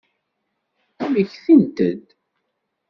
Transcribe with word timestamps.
Mmektint-d. 1.03 2.07